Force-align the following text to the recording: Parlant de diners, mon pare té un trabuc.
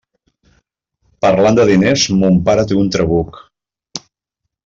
Parlant 1.25 1.59
de 1.59 1.65
diners, 1.71 2.07
mon 2.23 2.41
pare 2.49 2.65
té 2.71 2.79
un 2.85 2.91
trabuc. 2.97 3.39